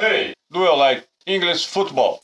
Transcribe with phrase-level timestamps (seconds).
[0.00, 2.20] Hey, do you like English football?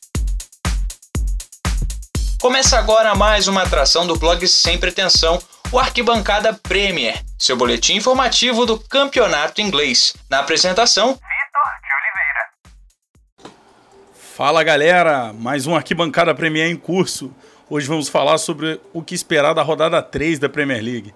[2.41, 8.65] Começa agora mais uma atração do blog Sem Pretensão, o Arquibancada Premier, seu boletim informativo
[8.65, 10.15] do campeonato inglês.
[10.31, 13.53] Na apresentação, Vitor de Oliveira.
[14.15, 17.35] Fala galera, mais um Arquibancada Premier em curso.
[17.69, 21.13] Hoje vamos falar sobre o que esperar da rodada 3 da Premier League,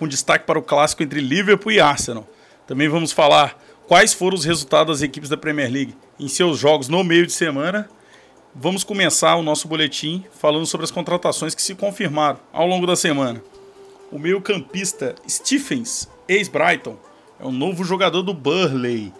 [0.00, 2.26] com destaque para o clássico entre Liverpool e Arsenal.
[2.66, 3.56] Também vamos falar
[3.92, 7.32] quais foram os resultados das equipes da Premier League em seus jogos no meio de
[7.34, 7.90] semana.
[8.54, 12.96] Vamos começar o nosso boletim falando sobre as contratações que se confirmaram ao longo da
[12.96, 13.44] semana.
[14.10, 16.96] O meio-campista Stephens, ex-Brighton,
[17.38, 19.12] é um novo jogador do Burley.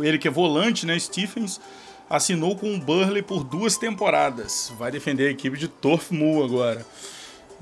[0.00, 1.60] Ele que é volante, né, Stephens,
[2.08, 4.72] assinou com o Burley por duas temporadas.
[4.78, 6.86] Vai defender a equipe de Torf Mu agora.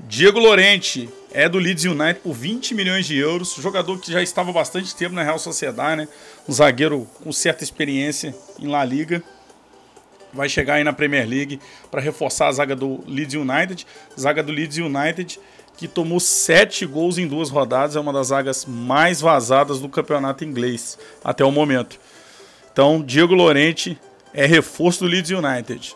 [0.07, 4.51] Diego Lorente é do Leeds United por 20 milhões de euros, jogador que já estava
[4.51, 6.07] bastante tempo na Real Sociedade, né?
[6.47, 9.23] Um zagueiro com certa experiência em La Liga.
[10.33, 11.59] Vai chegar aí na Premier League
[11.91, 13.85] para reforçar a zaga do Leeds United.
[14.17, 15.39] Zaga do Leeds United
[15.79, 20.43] que tomou sete gols em duas rodadas, é uma das zagas mais vazadas do campeonato
[20.43, 21.97] inglês até o momento.
[22.69, 23.97] Então, Diego Lorente
[24.33, 25.95] é reforço do Leeds United.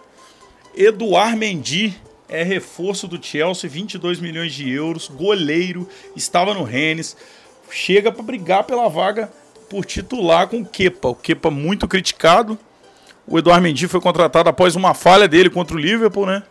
[0.73, 1.99] Eduard Mendy
[2.33, 7.15] é reforço do Chelsea, 22 milhões de euros, goleiro, estava no Rennes,
[7.69, 9.31] chega para brigar pela vaga
[9.69, 11.09] por titular com o Kepa.
[11.09, 12.57] O Kepa muito criticado.
[13.27, 16.41] O Eduardo Mendy foi contratado após uma falha dele contra o Liverpool, né?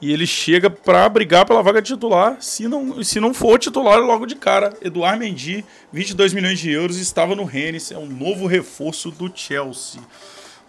[0.00, 2.36] E ele chega para brigar pela vaga titular.
[2.38, 4.72] Se não, se não for titular, logo de cara.
[4.80, 7.90] Eduardo Mendy, 22 milhões de euros, estava no Rennes.
[7.90, 10.00] É um novo reforço do Chelsea.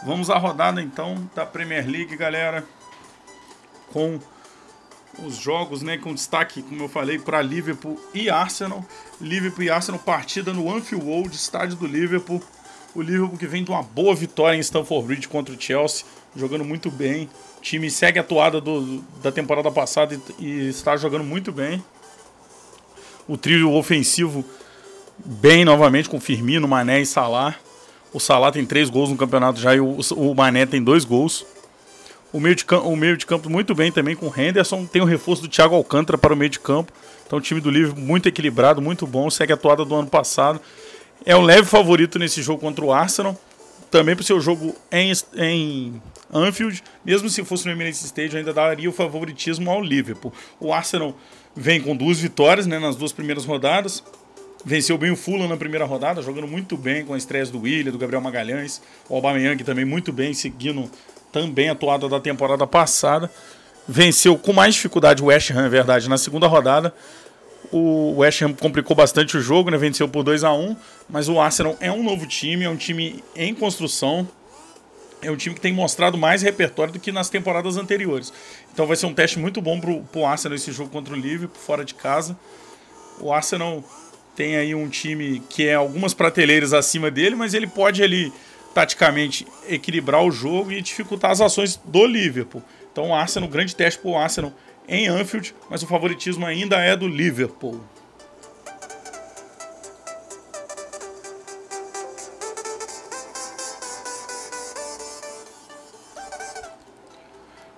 [0.03, 2.65] Vamos à rodada então da Premier League, galera.
[3.93, 4.19] Com
[5.25, 8.85] os jogos, né, com destaque, como eu falei, para Liverpool e Arsenal.
[9.19, 12.41] Liverpool e Arsenal, partida no Anfield Road, estádio do Liverpool.
[12.95, 16.65] O Liverpool que vem de uma boa vitória em Stamford Bridge contra o Chelsea, jogando
[16.65, 17.29] muito bem.
[17.57, 21.83] O time segue a atuada do, da temporada passada e, e está jogando muito bem.
[23.27, 24.43] O trio ofensivo
[25.23, 27.55] bem novamente com Firmino, Mané e Salah.
[28.11, 31.45] O Salah tem três gols no campeonato já e o, o Mané tem dois gols.
[32.31, 34.85] O meio, de campo, o meio de campo muito bem também com o Henderson.
[34.85, 36.93] Tem o reforço do Thiago Alcântara para o meio de campo.
[37.25, 39.29] Então o time do Liverpool muito equilibrado, muito bom.
[39.29, 40.61] Segue a atuada do ano passado.
[41.25, 43.35] É um leve favorito nesse jogo contra o Arsenal.
[43.89, 46.01] Também para o seu jogo em, em
[46.31, 46.83] Anfield.
[47.03, 50.31] Mesmo se fosse no Emirates Stadium, ainda daria o favoritismo ao Liverpool.
[50.59, 51.15] O Arsenal
[51.55, 54.03] vem com duas vitórias né, nas duas primeiras rodadas.
[54.63, 57.91] Venceu bem o Fulham na primeira rodada, jogando muito bem com a estreia do Willian,
[57.91, 58.81] do Gabriel Magalhães.
[59.07, 60.91] O Aubameyang também muito bem, seguindo
[61.31, 63.29] também atuada da temporada passada.
[63.87, 66.93] Venceu com mais dificuldade o West Ham, é verdade, na segunda rodada.
[67.71, 69.77] O West Ham complicou bastante o jogo, né?
[69.77, 70.75] venceu por 2 a 1
[71.09, 74.27] mas o Arsenal é um novo time, é um time em construção,
[75.21, 78.31] é um time que tem mostrado mais repertório do que nas temporadas anteriores.
[78.71, 81.59] Então vai ser um teste muito bom para o Arsenal esse jogo contra o Liverpool,
[81.59, 82.37] fora de casa.
[83.19, 83.83] O Arsenal
[84.35, 88.31] tem aí um time que é algumas prateleiras acima dele, mas ele pode ali
[88.79, 92.63] taticamente equilibrar o jogo e dificultar as ações do Liverpool.
[92.89, 94.53] Então o Arsenal, grande teste para o Arsenal
[94.87, 97.83] em Anfield, mas o favoritismo ainda é do Liverpool.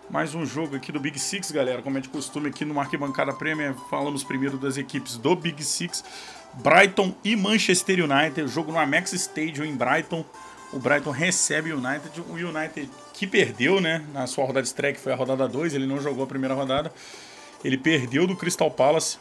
[0.08, 1.82] Mais um jogo aqui do Big Six, galera.
[1.82, 6.04] Como é de costume aqui no Arquibancada Premier, falamos primeiro das equipes do Big Six.
[6.54, 10.24] Brighton e Manchester United, jogo no Amex Stadium em Brighton
[10.74, 12.22] o Brighton recebe o United.
[12.30, 14.04] O United que perdeu, né?
[14.14, 16.56] Na sua rodada de estreia, que foi a rodada 2, ele não jogou a primeira
[16.56, 16.92] rodada.
[17.64, 19.18] Ele perdeu do Crystal Palace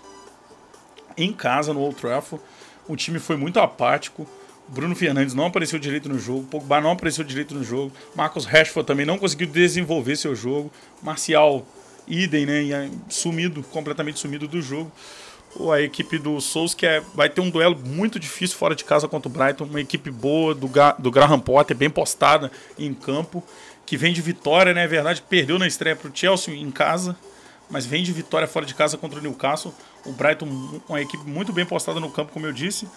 [1.16, 2.42] em casa no Old Trafford.
[2.88, 4.26] O time foi muito apático.
[4.68, 6.46] Bruno Fernandes não apareceu direito no jogo.
[6.46, 7.92] Pogba não apareceu direito no jogo.
[8.14, 10.72] Marcos Rashford também não conseguiu desenvolver seu jogo.
[11.02, 11.66] Marcial,
[12.06, 12.90] idem, né?
[13.08, 14.90] Sumido, completamente sumido do jogo
[15.72, 19.08] a equipe do Souls, que é, vai ter um duelo muito difícil fora de casa
[19.08, 19.64] contra o Brighton.
[19.64, 23.42] Uma equipe boa do, do Graham Potter, bem postada em campo,
[23.84, 24.84] que vem de vitória, né?
[24.84, 27.16] É verdade, perdeu na estreia para o Chelsea em casa,
[27.68, 29.74] mas vem de vitória fora de casa contra o Newcastle.
[30.06, 32.88] O Brighton, uma equipe muito bem postada no campo, como eu disse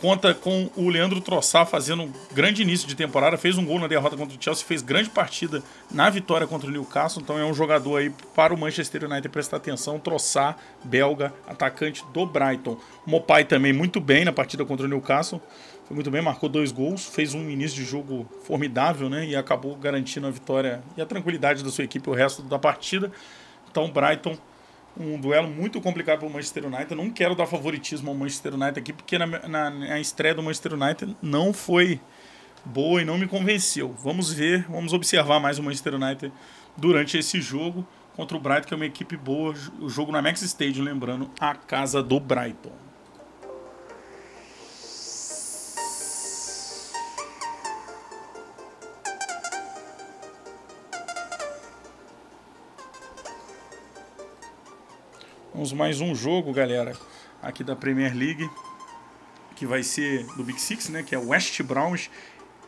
[0.00, 3.86] conta com o Leandro Trossard fazendo um grande início de temporada, fez um gol na
[3.86, 7.52] derrota contra o Chelsea, fez grande partida na vitória contra o Newcastle, então é um
[7.52, 12.78] jogador aí para o Manchester United prestar atenção, Trossard, belga, atacante do Brighton.
[13.04, 15.42] Mopai também muito bem na partida contra o Newcastle,
[15.86, 19.74] foi muito bem, marcou dois gols, fez um início de jogo formidável, né, e acabou
[19.74, 23.10] garantindo a vitória e a tranquilidade da sua equipe o resto da partida.
[23.70, 24.36] Então, Brighton
[24.98, 26.94] um duelo muito complicado para o Manchester United.
[26.94, 30.74] Não quero dar favoritismo ao Manchester United aqui, porque na, na, na, estreia do Manchester
[30.74, 32.00] United não foi
[32.64, 33.94] boa e não me convenceu.
[34.02, 36.32] Vamos ver, vamos observar mais o Manchester United
[36.76, 37.86] durante esse jogo
[38.16, 39.54] contra o Brighton, que é uma equipe boa.
[39.80, 42.87] O jogo na Max Stadium, lembrando, a casa do Brighton.
[55.58, 56.92] Vamos mais um jogo, galera,
[57.42, 58.48] aqui da Premier League,
[59.56, 61.02] que vai ser do Big Six, né?
[61.02, 62.08] Que é West Browns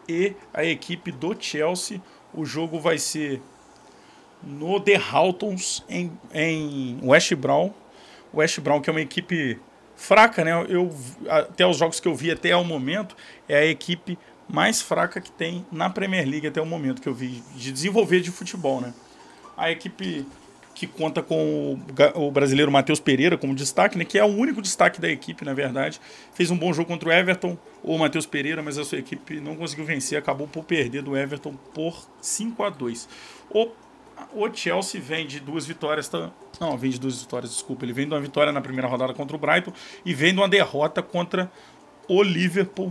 [0.09, 2.03] e a equipe do Chelsea.
[2.35, 3.41] O jogo vai ser
[4.43, 7.73] no The Haltons, em, em West Brown.
[8.35, 9.57] West Brown, que é uma equipe
[9.95, 10.51] fraca, né?
[10.69, 10.93] Eu,
[11.29, 13.17] até os jogos que eu vi até o momento,
[13.49, 17.15] é a equipe mais fraca que tem na Premier League até o momento que eu
[17.15, 18.93] vi de desenvolver de futebol, né?
[19.57, 20.27] A equipe
[20.81, 21.79] que conta com
[22.15, 25.53] o brasileiro Matheus Pereira como destaque, né, que é o único destaque da equipe, na
[25.53, 26.01] verdade.
[26.33, 29.57] Fez um bom jogo contra o Everton, o Matheus Pereira, mas a sua equipe não
[29.57, 33.09] conseguiu vencer, acabou por perder do Everton por 5 a 2
[33.51, 33.69] O,
[34.33, 36.11] o Chelsea vem de duas vitórias,
[36.59, 39.37] não, vem de duas vitórias, desculpa, ele vem de uma vitória na primeira rodada contra
[39.37, 41.53] o Brighton e vem de uma derrota contra
[42.09, 42.91] o Liverpool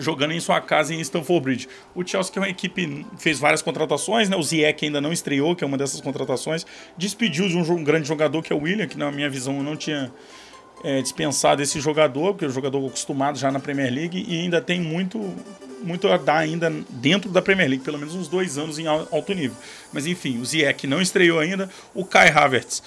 [0.00, 1.68] jogando em sua casa em Stamford Bridge.
[1.94, 4.36] O Chelsea, que é uma equipe, fez várias contratações, né?
[4.36, 6.66] O Ziyech ainda não estreou, que é uma dessas contratações.
[6.96, 9.62] Despediu de um, um grande jogador, que é o William, que na minha visão eu
[9.62, 10.12] não tinha
[10.84, 14.60] é, dispensado esse jogador, porque é um jogador acostumado já na Premier League e ainda
[14.60, 15.18] tem muito,
[15.82, 19.34] muito a dar ainda dentro da Premier League, pelo menos uns dois anos em alto
[19.34, 19.56] nível.
[19.92, 21.68] Mas enfim, o Ziyech não estreou ainda.
[21.94, 22.82] O Kai Havertz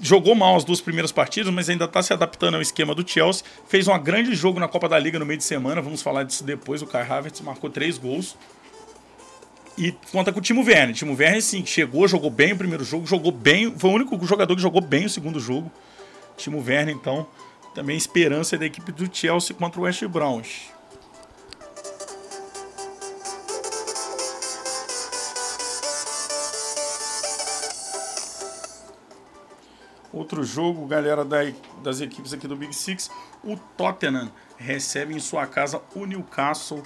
[0.00, 3.44] jogou mal as duas primeiras partidas, mas ainda está se adaptando ao esquema do Chelsea.
[3.68, 6.44] Fez um grande jogo na Copa da Liga no meio de semana, vamos falar disso
[6.44, 6.82] depois.
[6.82, 8.36] O Kai Havertz marcou três gols.
[9.76, 10.94] E conta com o Timo Werner.
[10.94, 13.72] Timo Werner, sim, chegou, jogou bem o primeiro jogo, jogou bem.
[13.78, 15.70] Foi o único jogador que jogou bem o segundo jogo.
[16.36, 17.26] Timo Werner, então,
[17.74, 20.77] também esperança da equipe do Chelsea contra o West Browns.
[30.18, 31.38] Outro jogo, galera da,
[31.80, 33.08] das equipes aqui do Big Six,
[33.44, 36.82] o Tottenham recebe em sua casa o Newcastle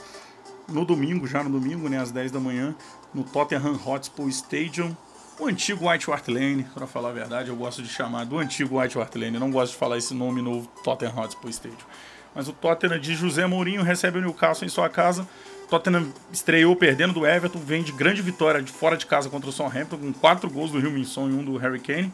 [0.68, 2.74] no domingo, já no domingo, né, às 10 da manhã,
[3.14, 4.94] no Tottenham Hotspur Stadium.
[5.40, 8.78] O antigo White Hart Lane, para falar a verdade, eu gosto de chamar do antigo
[8.78, 11.86] White Hart Lane, não gosto de falar esse nome novo, Tottenham Hotspur Stadium.
[12.34, 15.26] Mas o Tottenham de José Mourinho recebe o Newcastle em sua casa.
[15.70, 19.52] Tottenham estreou perdendo do Everton, vem de grande vitória de fora de casa contra o
[19.52, 22.12] Southampton, com quatro gols do Rio Minson e um do Harry Kane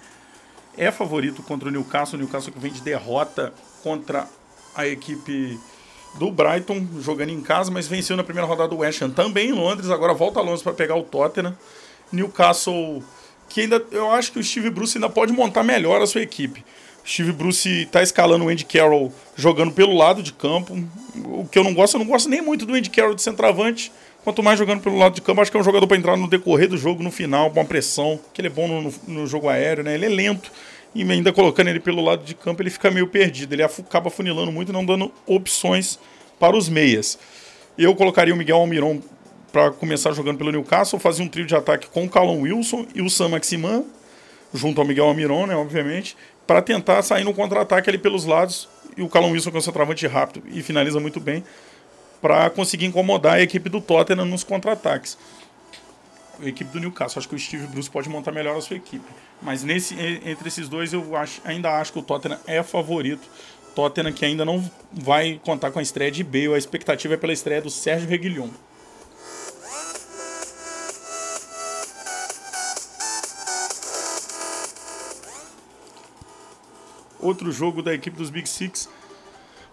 [0.76, 2.19] é favorito contra o Newcastle.
[2.19, 4.26] O Newcastle que vem de derrota contra
[4.75, 5.59] a equipe
[6.19, 9.53] do Brighton, jogando em casa, mas venceu na primeira rodada do West Ham também em
[9.53, 9.91] Londres.
[9.91, 11.56] Agora volta a Londres para pegar o Tottenham.
[12.11, 13.03] Newcastle,
[13.49, 16.65] que ainda eu acho que o Steve Bruce ainda pode montar melhor a sua equipe.
[17.05, 20.75] O Steve Bruce está escalando o Andy Carroll jogando pelo lado de campo.
[21.25, 23.93] O que eu não gosto, eu não gosto nem muito do Andy Carroll de centroavante.
[24.28, 26.28] Quanto mais jogando pelo lado de campo, acho que é um jogador para entrar no
[26.28, 29.48] decorrer do jogo, no final, com uma pressão, que ele é bom no, no, jogo
[29.48, 29.94] aéreo, né?
[29.94, 30.52] Ele é lento
[30.94, 33.54] e ainda colocando ele pelo lado de campo, ele fica meio perdido.
[33.54, 35.98] Ele acaba funilando muito, não dando opções
[36.38, 37.19] para os meias.
[37.78, 39.00] Eu colocaria o Miguel Almiron
[39.50, 43.00] para começar jogando pelo Newcastle, fazia um trio de ataque com o Callum Wilson e
[43.00, 43.82] o Sam Maximan,
[44.52, 46.14] junto ao Miguel Almiron, né, obviamente,
[46.46, 48.69] para tentar sair no contra-ataque ali pelos lados.
[48.94, 51.42] E o Callum Wilson, que é um centroavante rápido e finaliza muito bem,
[52.20, 55.17] para conseguir incomodar a equipe do Tottenham nos contra-ataques.
[56.41, 59.05] A equipe do Newcastle, acho que o Steve Bruce pode montar melhor a sua equipe.
[59.43, 59.94] Mas nesse,
[60.25, 63.29] entre esses dois, eu acho, ainda acho que o Tottenham é favorito.
[63.75, 66.55] Tottenham que ainda não vai contar com a estreia de Bale.
[66.55, 68.48] A expectativa é pela estreia do Sérgio Reguilhon.
[77.20, 78.89] Outro jogo da equipe dos Big Six,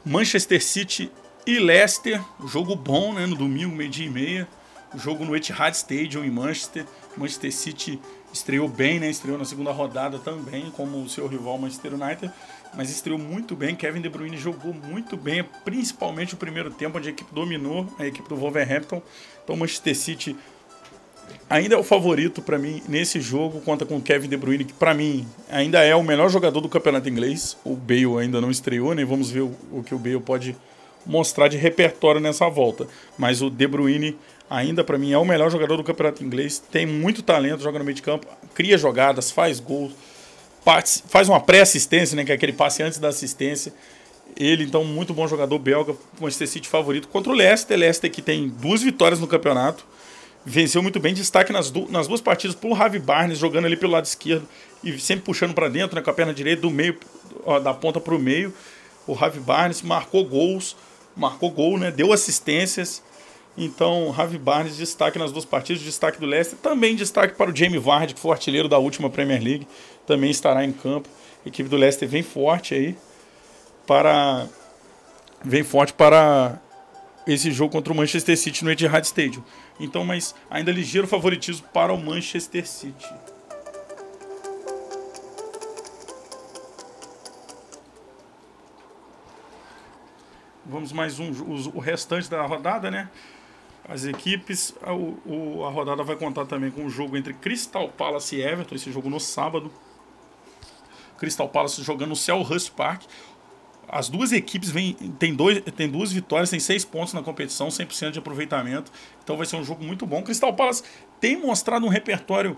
[0.04, 1.12] Manchester City
[1.46, 3.26] e Leicester, jogo bom, né?
[3.26, 4.48] No domingo, meio-dia e meia.
[4.96, 6.86] Jogo no Etihad Stadium em Manchester.
[7.16, 8.00] Manchester City
[8.34, 9.10] estreou bem, né?
[9.10, 12.32] Estreou na segunda rodada também, como o seu rival Manchester United.
[12.74, 13.76] Mas estreou muito bem.
[13.76, 18.08] Kevin De Bruyne jogou muito bem, principalmente o primeiro tempo, onde a equipe dominou, a
[18.08, 19.02] equipe do Wolverhampton.
[19.44, 20.36] Então, Manchester City
[21.50, 24.74] ainda é o favorito para mim nesse jogo, conta com o Kevin De Bruyne, que
[24.74, 27.56] para mim ainda é o melhor jogador do campeonato inglês.
[27.64, 29.06] O Bale ainda não estreou, né?
[29.06, 30.56] Vamos ver o, o que o Bale pode
[31.06, 32.88] mostrar de repertório nessa volta.
[33.18, 34.18] Mas o De Bruyne
[34.50, 37.86] ainda para mim é o melhor jogador do campeonato inglês, tem muito talento, joga no
[37.86, 39.94] meio de campo, cria jogadas, faz gols,
[41.08, 43.74] faz uma pré-assistência, né, que é aquele passe antes da assistência.
[44.36, 47.78] Ele, então, muito bom jogador belga, Manchester City favorito contra o Leicester.
[47.78, 49.86] Leicester que tem duas vitórias no campeonato,
[50.44, 53.94] venceu muito bem, destaque nas, du nas duas partidas por Javi Barnes, jogando ali pelo
[53.94, 54.48] lado esquerdo
[54.84, 56.98] e sempre puxando para dentro, né, com a perna direita, do meio,
[57.46, 58.54] ó, da ponta para o meio.
[59.08, 60.76] O Javi Barnes marcou gols,
[61.16, 61.92] marcou gol, né?
[61.92, 63.02] Deu assistências.
[63.58, 66.60] Então, Javi Barnes, destaque nas duas partidas, destaque do Leicester.
[66.60, 69.68] Também destaque para o Jamie Vardy, que foi artilheiro da última Premier League.
[70.06, 71.08] Também estará em campo.
[71.46, 72.98] A equipe do Leicester vem forte aí
[73.88, 74.48] para
[75.44, 76.60] vem forte para
[77.28, 79.44] esse jogo contra o Manchester City no Etihad Stadium.
[79.80, 83.14] Então, mas ainda ligeiro favoritismo para o Manchester City.
[90.68, 91.30] Vamos mais um,
[91.76, 93.08] o restante da rodada, né?
[93.88, 98.36] As equipes, a, o, a rodada vai contar também com o jogo entre Crystal Palace
[98.36, 99.72] e Everton, esse jogo no sábado.
[101.20, 103.04] Crystal Palace jogando no Selhurst Park.
[103.88, 108.12] As duas equipes vêm, tem, dois, tem duas vitórias, tem seis pontos na competição, 100%
[108.12, 108.92] de aproveitamento.
[109.24, 110.24] Então vai ser um jogo muito bom.
[110.24, 110.82] Crystal Palace
[111.20, 112.58] tem mostrado um repertório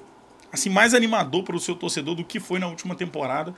[0.49, 3.53] assim mais animador para o seu torcedor do que foi na última temporada,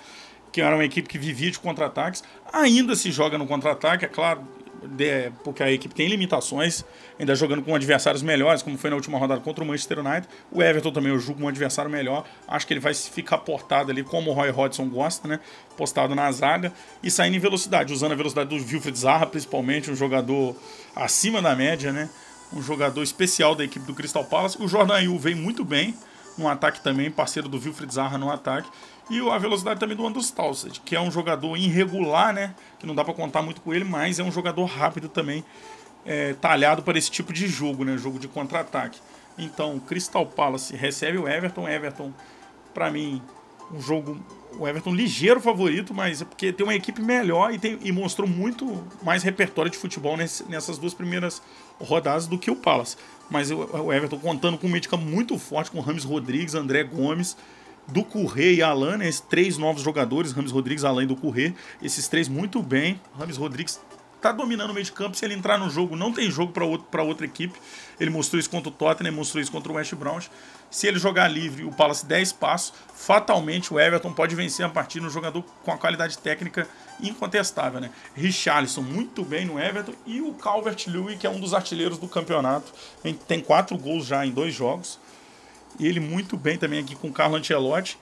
[0.52, 2.24] que era uma equipe que vivia de contra-ataques.
[2.52, 4.48] Ainda se joga no contra-ataque, é claro,
[4.84, 6.84] de, porque a equipe tem limitações,
[7.20, 10.28] ainda jogando com adversários melhores, como foi na última rodada contra o Manchester United.
[10.52, 12.26] O Everton também eu julgo um adversário melhor.
[12.48, 15.40] Acho que ele vai ficar portado ali, como o Roy Hodgson gosta, né?
[15.78, 19.96] Postado na zaga e saindo em velocidade, usando a velocidade do Wilfried Zaha, principalmente, um
[19.96, 20.56] jogador
[20.96, 22.10] acima da média, né?
[22.52, 24.58] Um jogador especial da equipe do Crystal Palace.
[24.60, 25.94] O Jordan Ayew vem muito bem
[26.38, 28.70] no ataque também, parceiro do Wilfried Zaha no ataque.
[29.10, 32.54] E a velocidade também do Andros Townsend, que é um jogador irregular, né?
[32.78, 35.44] Que não dá para contar muito com ele, mas é um jogador rápido também,
[36.06, 37.98] é, talhado para esse tipo de jogo, né?
[37.98, 39.00] Jogo de contra-ataque.
[39.36, 41.68] Então, Crystal Palace recebe o Everton.
[41.68, 42.14] Everton,
[42.72, 43.20] para mim,
[43.74, 44.20] um jogo.
[44.60, 48.28] O Everton ligeiro favorito, mas é porque tem uma equipe melhor e, tem, e mostrou
[48.28, 51.42] muito mais repertório de futebol nesse, nessas duas primeiras
[51.80, 52.96] rodadas do que o Palace.
[53.30, 57.38] Mas o, o Everton contando com um meio muito forte, com Rames Rodrigues, André Gomes
[57.92, 61.54] do Currê e Alan, né, esses três novos jogadores, Rames Rodrigues, Alan e do Currê,
[61.82, 63.00] esses três muito bem.
[63.18, 63.80] Rames Rodrigues
[64.22, 66.66] tá dominando o meio de campo, se ele entrar no jogo, não tem jogo para
[66.66, 67.58] outro, outra equipe.
[68.00, 70.30] Ele mostrou isso contra o Tottenham, mostrou isso contra o West Browns.
[70.70, 75.06] Se ele jogar livre o Palace 10 passos, fatalmente o Everton pode vencer a partida
[75.06, 76.68] no jogador com a qualidade técnica
[77.02, 77.90] incontestável, né?
[78.14, 82.72] Richarlison muito bem no Everton e o Calvert-Lewin, que é um dos artilheiros do campeonato,
[83.28, 85.00] tem quatro gols já em dois jogos.
[85.80, 87.98] Ele muito bem também aqui com o Carlo Ancelotti.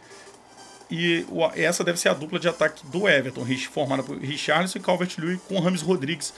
[0.90, 5.38] E essa deve ser a dupla de ataque do Everton, formada por Richarlison e Calvert-Lewin
[5.48, 6.34] com Rames Rodrigues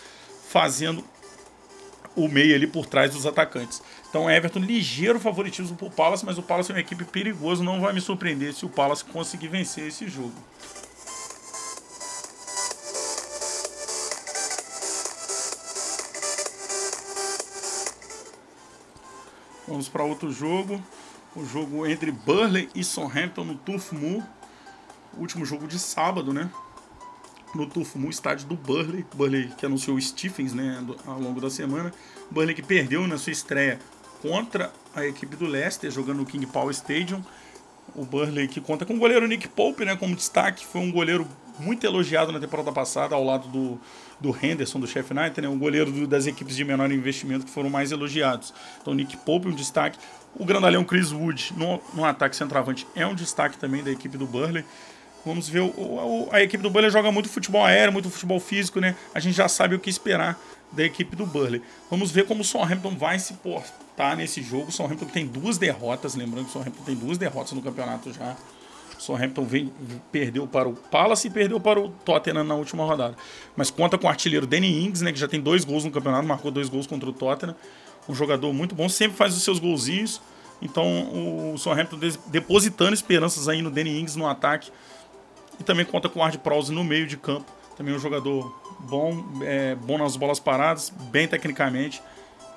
[0.48, 1.03] fazendo
[2.15, 3.81] o meio ali por trás dos atacantes.
[4.09, 7.79] Então Everton ligeiro favoritismo para o Palace, mas o Palace é uma equipe perigosa, não
[7.79, 10.33] vai me surpreender se o Palace conseguir vencer esse jogo.
[19.67, 20.81] Vamos para outro jogo
[21.36, 24.24] o jogo entre Burley e Southampton no Turf Moor.
[25.17, 26.50] Último jogo de sábado, né?
[27.53, 29.05] No Turf Moor, estádio do Burley.
[29.13, 31.93] Burley que anunciou o Stephens né, ao longo da semana.
[32.29, 33.79] Burley que perdeu na sua estreia
[34.21, 37.24] contra a equipe do Leicester, jogando no King Power Stadium.
[37.96, 40.65] O Burley que conta com o goleiro Nick Pope né, como destaque.
[40.65, 41.27] Foi um goleiro
[41.60, 43.79] muito elogiado na temporada passada, ao lado do,
[44.19, 47.51] do Henderson, do Chef United, né, um goleiro do, das equipes de menor investimento que
[47.51, 48.53] foram mais elogiados.
[48.81, 50.00] Então, Nick Pope, um destaque.
[50.36, 54.25] O grandalhão Chris Wood no, no ataque centroavante é um destaque também da equipe do
[54.25, 54.63] Burley.
[55.29, 58.79] Vamos ver, o, o, a equipe do Burley joga muito futebol aéreo, muito futebol físico,
[58.79, 58.95] né?
[59.13, 60.39] A gente já sabe o que esperar
[60.71, 61.62] da equipe do Burley.
[61.89, 64.69] Vamos ver como o Southampton vai se portar nesse jogo.
[64.69, 68.36] O Southampton tem duas derrotas, lembrando que o Southampton tem duas derrotas no campeonato já.
[68.98, 69.71] O Southampton vem,
[70.12, 73.15] perdeu para o Palace e perdeu para o Tottenham na última rodada.
[73.55, 76.27] Mas conta com o artilheiro Danny Ings, né, que já tem dois gols no campeonato,
[76.27, 77.55] marcou dois gols contra o Tottenham
[78.09, 80.19] um jogador muito bom, sempre faz os seus golzinhos.
[80.62, 84.71] Então o Southampton depositando esperanças aí no Danny Ings no ataque.
[85.59, 87.51] E também conta com o Ard Prowse no meio de campo.
[87.75, 92.01] Também um jogador bom, é, bom nas bolas paradas, bem tecnicamente.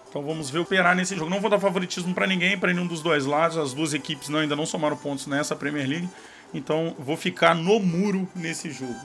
[0.09, 1.31] Então vamos ver operar nesse jogo.
[1.31, 3.57] Não vou dar favoritismo para ninguém, para nenhum dos dois lados.
[3.57, 6.09] As duas equipes não, ainda não somaram pontos nessa Premier League.
[6.53, 9.01] Então vou ficar no muro nesse jogo.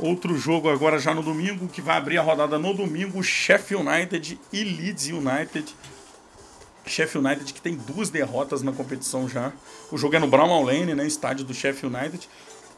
[0.00, 4.40] Outro jogo agora já no domingo, que vai abrir a rodada no domingo, Sheffield United
[4.50, 5.76] e Leeds United.
[6.86, 9.52] Sheffield United que tem duas derrotas na competição já.
[9.92, 12.26] O jogo é no Brown Lane, né, estádio do Sheffield United.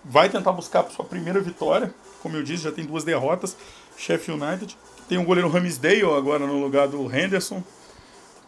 [0.05, 3.57] Vai tentar buscar sua primeira vitória, como eu disse, já tem duas derrotas.
[3.97, 4.77] Sheffield United
[5.09, 7.63] tem o goleiro Ramsdale agora no lugar do Henderson,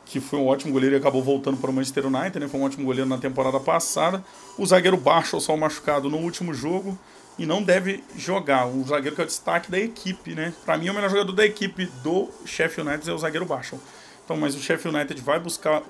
[0.05, 2.49] que foi um ótimo goleiro e acabou voltando para o Manchester United, né?
[2.49, 4.25] Foi um ótimo goleiro na temporada passada.
[4.59, 6.99] O zagueiro Marshall só machucado no último jogo
[7.39, 8.67] e não deve jogar.
[8.67, 10.53] Um zagueiro que é o destaque da equipe, né?
[10.65, 13.81] Para mim, o melhor jogador da equipe do Sheffield United é o zagueiro Marshall.
[14.25, 15.83] Então, mas o Sheffield United vai buscar,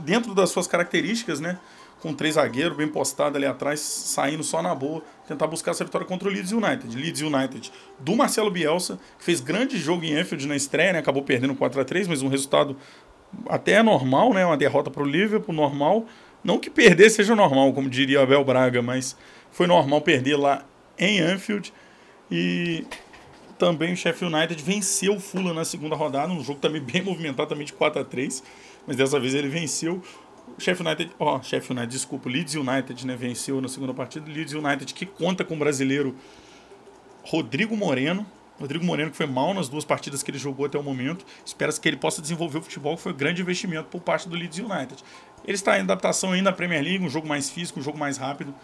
[0.00, 1.58] dentro das suas características, né?
[2.00, 6.06] com três zagueiros, bem postado ali atrás, saindo só na boa, tentar buscar essa vitória
[6.06, 6.96] contra o Leeds United.
[6.96, 10.98] Leeds United do Marcelo Bielsa, que fez grande jogo em Anfield na estreia, né?
[10.98, 12.76] acabou perdendo 4 a 3 mas um resultado
[13.48, 14.44] até normal, né?
[14.44, 16.06] uma derrota para o Liverpool, normal.
[16.44, 19.16] Não que perder seja normal, como diria Abel Braga, mas
[19.50, 20.64] foi normal perder lá
[20.98, 21.72] em Anfield.
[22.30, 22.84] E
[23.58, 27.48] também o Sheffield United venceu o Fulham na segunda rodada, um jogo também bem movimentado,
[27.48, 28.42] também de 4 a 3
[28.86, 30.02] mas dessa vez ele venceu.
[30.56, 33.92] O Sheffield United, ó, oh, Sheffield United, desculpa, o Leeds United, né, venceu na segunda
[33.92, 34.30] partida.
[34.30, 36.14] Leeds United que conta com o brasileiro
[37.24, 38.24] Rodrigo Moreno.
[38.58, 41.26] Rodrigo Moreno que foi mal nas duas partidas que ele jogou até o momento.
[41.44, 44.36] Espera-se que ele possa desenvolver o futebol, que foi um grande investimento por parte do
[44.36, 45.02] Leeds United.
[45.44, 48.16] Ele está em adaptação ainda à Premier League, um jogo mais físico, um jogo mais
[48.16, 48.54] rápido.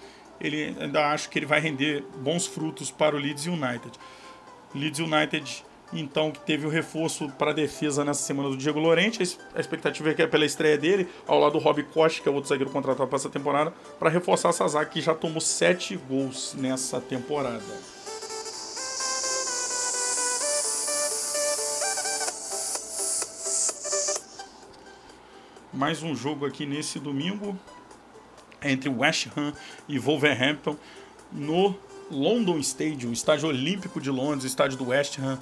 [0.43, 3.93] Ele ainda acho que ele vai render bons frutos para o Leeds United.
[4.75, 9.39] Leeds United, então, que teve o reforço para a defesa nessa semana do Diego Lorente.
[9.55, 12.33] A expectativa é que é pela estreia dele, ao lado do Rob Costa, que é
[12.33, 16.55] outro zagueiro contratado para essa temporada, para reforçar essa zaga que já tomou sete gols
[16.59, 17.63] nessa temporada.
[25.73, 27.57] Mais um jogo aqui nesse domingo
[28.65, 29.53] entre West Ham
[29.89, 30.77] e Wolverhampton
[31.33, 31.75] no
[32.11, 35.39] London Stadium, estádio olímpico de Londres, estádio do West Ham.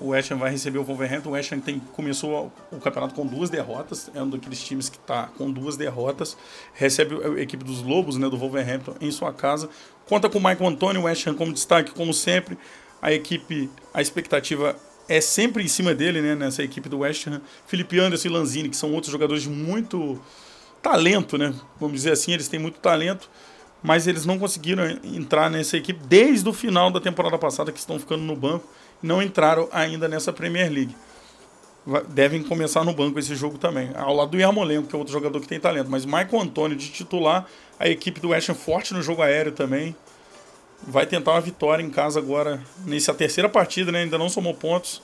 [0.00, 1.28] O West Ham vai receber o Wolverhampton.
[1.28, 4.10] O West Ham tem, começou o campeonato com duas derrotas.
[4.14, 6.38] É um daqueles times que está com duas derrotas.
[6.72, 9.68] Recebe a equipe dos Lobos, né, do Wolverhampton, em sua casa.
[10.06, 12.56] Conta com o Michael Antônio, o West Ham como destaque, como sempre.
[13.02, 14.74] A equipe, a expectativa
[15.06, 17.42] é sempre em cima dele, né, nessa equipe do West Ham.
[17.66, 20.18] Felipe Anderson e Lanzini, que são outros jogadores muito
[20.82, 21.54] talento, né?
[21.78, 23.28] Vamos dizer assim, eles têm muito talento
[23.82, 27.98] mas eles não conseguiram entrar nessa equipe desde o final da temporada passada, que estão
[27.98, 28.66] ficando no banco,
[29.02, 30.94] não entraram ainda nessa Premier League.
[32.08, 35.40] Devem começar no banco esse jogo também, ao lado do Yarmolenko, que é outro jogador
[35.40, 35.90] que tem talento.
[35.90, 37.46] Mas Michael Antônio de titular,
[37.78, 39.96] a equipe do West Ham forte no jogo aéreo também.
[40.86, 44.00] Vai tentar uma vitória em casa agora, nessa terceira partida, né?
[44.00, 45.02] ainda não somou pontos.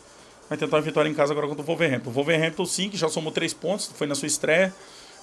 [0.49, 2.11] Vai tentar uma vitória em casa agora contra o Wolverhampton.
[2.11, 4.73] O Wolverhampton sim, que já somou três pontos, foi na sua estreia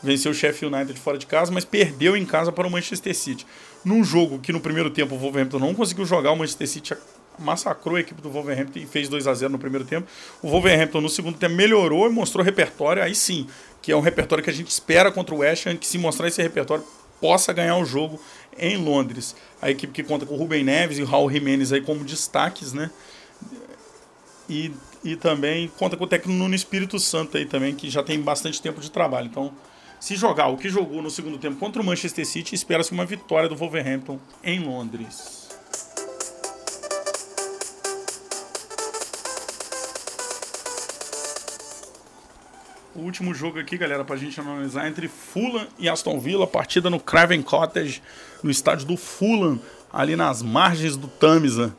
[0.04, 3.46] venceu o Sheffield United fora de casa, mas perdeu em casa para o Manchester City.
[3.86, 6.94] Num jogo que no primeiro tempo o Wolverhampton não conseguiu jogar, o Manchester City
[7.40, 10.08] massacrou a equipe do Wolverhampton e fez 2 a 0 no primeiro tempo.
[10.42, 13.48] O Wolverhampton no segundo tempo melhorou e mostrou repertório, aí sim,
[13.82, 16.28] que é um repertório que a gente espera contra o West Ham, que se mostrar
[16.28, 16.84] esse repertório
[17.20, 18.20] possa ganhar o jogo
[18.58, 19.36] em Londres.
[19.62, 22.74] A equipe que conta com o Rubem Neves e o Raul Jimenez aí como destaques,
[22.74, 22.92] né?
[24.50, 24.72] E,
[25.04, 28.62] e também conta com o técnico Nuno Espírito Santo aí também, que já tem bastante
[28.62, 29.28] tempo de trabalho.
[29.28, 29.54] Então,
[30.04, 33.48] se jogar o que jogou no segundo tempo contra o Manchester City, espera-se uma vitória
[33.48, 35.48] do Wolverhampton em Londres.
[42.94, 46.90] O último jogo aqui, galera, para a gente analisar entre Fulham e Aston Villa, partida
[46.90, 48.04] no Craven Cottage,
[48.44, 49.58] no estádio do Fulham,
[49.90, 51.74] ali nas margens do Tamisa.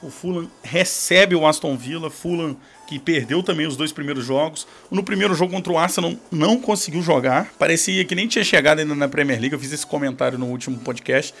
[0.00, 2.56] O Fulham recebe o Aston Villa, Fulham
[2.88, 4.66] que perdeu também os dois primeiros jogos.
[4.90, 8.94] No primeiro jogo contra o Arsenal não conseguiu jogar, parecia que nem tinha chegado ainda
[8.94, 9.52] na Premier League.
[9.52, 11.34] Eu fiz esse comentário no último podcast.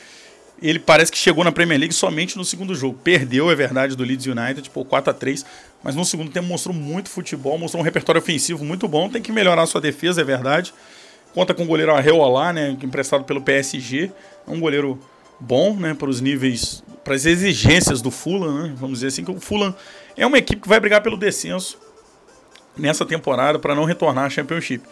[0.60, 2.98] Ele parece que chegou na Premier League somente no segundo jogo.
[3.02, 5.46] Perdeu, é verdade, do Leeds United, por 4 a 3
[5.82, 9.08] mas no segundo tempo mostrou muito futebol, mostrou um repertório ofensivo muito bom.
[9.08, 10.74] Tem que melhorar a sua defesa, é verdade.
[11.32, 14.10] Conta com o goleiro Arreolá, né, emprestado pelo PSG.
[14.46, 14.98] É um goleiro
[15.40, 19.30] bom, né, para os níveis, para as exigências do Fulham, né, vamos dizer assim, que
[19.30, 19.74] o Fulham
[20.16, 21.78] é uma equipe que vai brigar pelo descenso
[22.76, 24.84] nessa temporada para não retornar à Championship.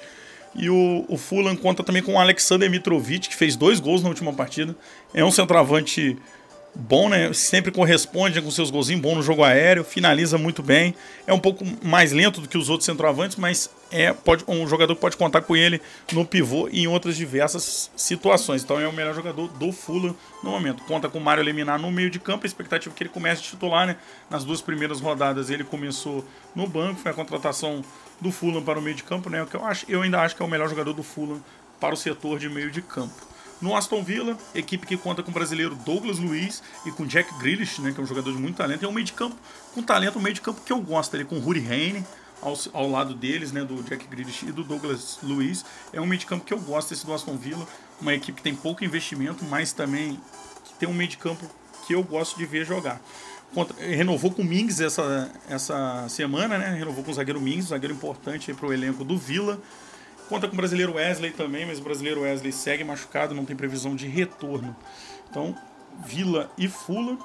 [0.54, 4.08] E o, o Fulham conta também com o Alexander Mitrovic, que fez dois gols na
[4.08, 4.74] última partida.
[5.12, 6.16] É um centroavante
[6.74, 7.32] bom, né?
[7.32, 10.94] Sempre corresponde com seus golzinhos, bom no jogo aéreo, finaliza muito bem.
[11.26, 14.94] É um pouco mais lento do que os outros centroavantes, mas é pode, um jogador
[14.96, 15.80] pode contar com ele
[16.12, 18.62] no pivô e em outras diversas situações.
[18.62, 20.82] Então é o melhor jogador do Fulham no momento.
[20.84, 23.40] Conta com o Mário Leminar no meio de campo, a expectativa é que ele comece
[23.40, 23.96] a titular, né?
[24.30, 27.84] Nas duas primeiras rodadas ele começou no banco, foi a contratação
[28.20, 29.42] do Fulham para o meio de campo, né?
[29.42, 31.42] O que eu acho, eu ainda acho que é o melhor jogador do Fulham
[31.80, 33.36] para o setor de meio de campo.
[33.60, 37.80] No Aston Villa, equipe que conta com o brasileiro Douglas Luiz e com Jack Grealish,
[37.80, 38.84] né, que é um jogador de muito talento.
[38.84, 39.34] É um meio de campo
[39.74, 41.14] com talento, um meio de campo que eu gosto.
[41.14, 42.04] Ele com Ruri Heine
[42.40, 45.64] ao, ao lado deles, né, do Jack Grealish e do Douglas Luiz.
[45.92, 47.66] É um meio de campo que eu gosto esse do Aston Villa.
[48.00, 50.20] Uma equipe que tem pouco investimento, mas também
[50.64, 51.48] que tem um meio de campo
[51.86, 53.00] que eu gosto de ver jogar.
[53.54, 56.74] Contra, renovou com o Mings essa, essa semana, né?
[56.76, 59.60] Renovou com o zagueiro Mings, zagueiro importante para o elenco do Villa.
[60.28, 63.94] Conta com o brasileiro Wesley também, mas o brasileiro Wesley segue machucado, não tem previsão
[63.94, 64.76] de retorno.
[65.30, 65.56] Então,
[66.04, 67.16] Vila e Fula.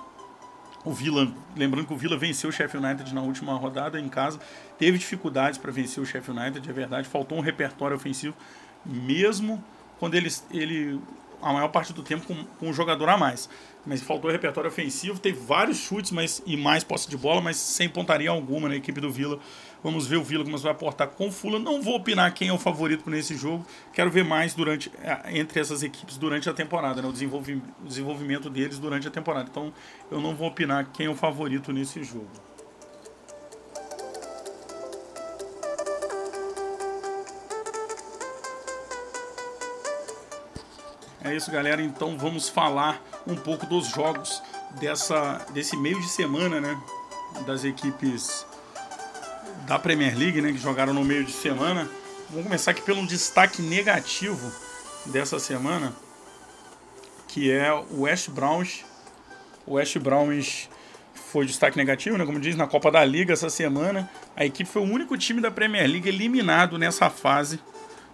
[0.84, 4.40] O Vila, lembrando que o Vila venceu o Sheffield United na última rodada em casa,
[4.80, 8.36] teve dificuldades para vencer o Sheffield United, é verdade, faltou um repertório ofensivo,
[8.84, 9.64] mesmo
[10.00, 11.00] quando ele, ele
[11.42, 13.48] a maior parte do tempo com, com um jogador a mais.
[13.86, 17.90] Mas faltou repertório ofensivo, teve vários chutes mas, e mais posse de bola, mas sem
[17.90, 19.40] pontaria alguma na equipe do Vila.
[19.84, 21.58] Vamos ver o Vila como vai aportar com o Fula.
[21.58, 23.66] Não vou opinar quem é o favorito nesse jogo.
[23.92, 27.08] Quero ver mais durante é, entre essas equipes durante a temporada, né?
[27.08, 29.50] o, o desenvolvimento deles durante a temporada.
[29.50, 29.74] Então
[30.12, 32.30] eu não vou opinar quem é o favorito nesse jogo.
[41.24, 41.82] É isso, galera.
[41.82, 44.42] Então vamos falar um pouco dos jogos
[44.80, 46.80] dessa, desse meio de semana, né?
[47.46, 48.46] Das equipes
[49.66, 50.52] da Premier League, né?
[50.52, 51.90] Que jogaram no meio de semana.
[52.30, 54.52] Vamos começar aqui pelo destaque negativo
[55.06, 55.94] dessa semana,
[57.28, 58.86] que é o West Browns.
[59.66, 60.70] O West Browns
[61.14, 62.26] foi destaque negativo, né?
[62.26, 64.10] Como diz, na Copa da Liga essa semana.
[64.36, 67.60] A equipe foi o único time da Premier League eliminado nessa fase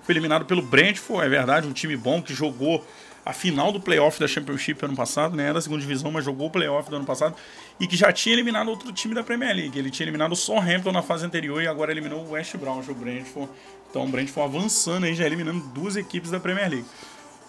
[0.07, 2.81] foi eliminado pelo Brentford, é verdade, um time bom que jogou
[3.27, 5.43] a final do playoff da Championship ano passado, né?
[5.43, 7.35] Era da segunda divisão, mas jogou o playoff do ano passado
[7.77, 9.77] e que já tinha eliminado outro time da Premier League.
[9.77, 12.95] Ele tinha eliminado o Southampton na fase anterior e agora eliminou o West Brom, o
[12.95, 13.51] Brentford.
[13.89, 16.85] Então o Brentford avançando aí, já eliminando duas equipes da Premier League.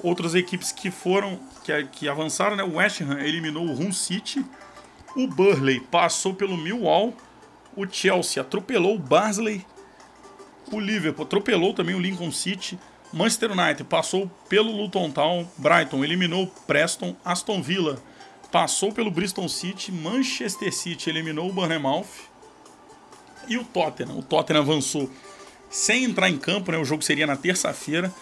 [0.03, 2.65] Outras equipes que foram, que, que avançaram, né?
[2.65, 4.45] O West Ham eliminou o Hull City,
[5.15, 7.15] o Burley passou pelo Millwall,
[7.77, 9.65] o Chelsea atropelou o Barnsley
[10.73, 12.79] o Liverpool atropelou também o Lincoln City.
[13.13, 15.49] Manchester United passou pelo Luton Town.
[15.57, 17.17] Brighton eliminou Preston.
[17.25, 18.03] Aston Villa
[18.51, 19.91] passou pelo Bristol City.
[19.91, 22.07] Manchester City eliminou o Bournemouth.
[23.49, 24.19] E o Tottenham.
[24.19, 25.11] O Tottenham avançou
[25.71, 26.79] sem entrar em campo, né?
[26.79, 28.13] O jogo seria na terça-feira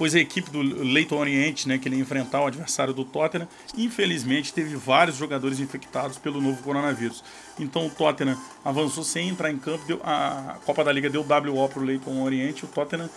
[0.00, 3.46] pois a equipe do Leighton Oriente, né, que ele ia enfrentar o adversário do Tottenham,
[3.76, 7.22] infelizmente teve vários jogadores infectados pelo novo coronavírus.
[7.58, 11.68] Então o Tottenham avançou sem entrar em campo, deu, a Copa da Liga deu WO
[11.68, 13.10] para o Leighton Oriente, o Tottenham,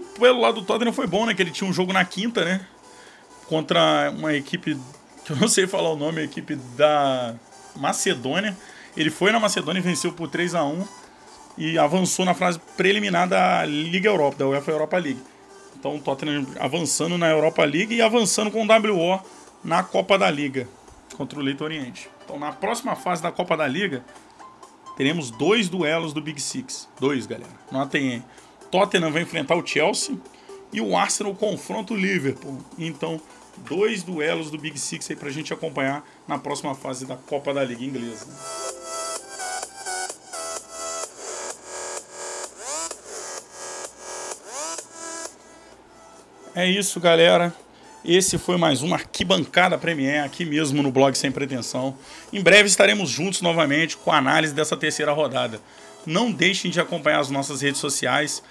[0.00, 2.66] pelo lado do Tottenham foi bom, né, que ele tinha um jogo na quinta, né,
[3.48, 4.78] contra uma equipe,
[5.24, 7.34] que eu não sei falar o nome, a equipe da
[7.76, 8.56] Macedônia,
[8.96, 10.84] ele foi na Macedônia e venceu por 3 a 1
[11.56, 15.22] e avançou na fase preliminar da Liga Europa, da UEFA Europa League.
[15.78, 19.20] Então o Tottenham avançando na Europa League e avançando com o WO
[19.64, 20.68] na Copa da Liga
[21.16, 22.08] contra o Leito Oriente.
[22.24, 24.04] Então na próxima fase da Copa da Liga
[24.96, 26.88] teremos dois duelos do Big Six.
[27.00, 27.50] Dois, galera.
[27.70, 28.22] Notem aí.
[28.72, 30.16] Tottenham vai enfrentar o Chelsea
[30.72, 32.58] e o Arsenal confronta o Liverpool.
[32.78, 33.20] Então,
[33.68, 37.62] dois duelos do Big Six aí pra gente acompanhar na próxima fase da Copa da
[37.62, 38.26] Liga Inglesa.
[46.54, 47.54] É isso, galera.
[48.02, 51.94] Esse foi mais uma arquibancada Premier, aqui mesmo no blog Sem Pretensão.
[52.32, 55.60] Em breve estaremos juntos novamente com a análise dessa terceira rodada.
[56.04, 58.42] Não deixem de acompanhar as nossas redes sociais,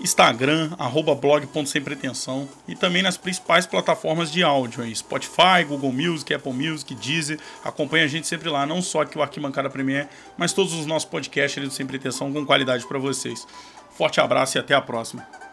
[0.00, 6.94] Instagram, arroba blog.sempretensão e também nas principais plataformas de áudio, Spotify, Google Music, Apple Music,
[6.94, 7.40] Deezer.
[7.64, 11.08] Acompanhe a gente sempre lá, não só aqui o Arquibancada Premier, mas todos os nossos
[11.08, 13.46] podcasts ali do Sem Pretensão com qualidade para vocês.
[13.90, 15.47] Forte abraço e até a próxima.